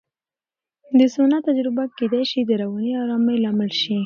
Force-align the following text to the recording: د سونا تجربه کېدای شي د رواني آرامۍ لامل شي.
د 0.99 1.01
سونا 1.13 1.37
تجربه 1.47 1.83
کېدای 1.97 2.23
شي 2.31 2.39
د 2.45 2.51
رواني 2.61 2.91
آرامۍ 3.03 3.37
لامل 3.43 3.71
شي. 3.81 3.95